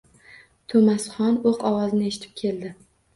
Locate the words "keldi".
2.41-2.73